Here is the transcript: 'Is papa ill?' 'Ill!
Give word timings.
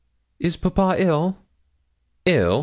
'Is 0.39 0.55
papa 0.57 0.95
ill?' 0.97 1.37
'Ill! 2.25 2.59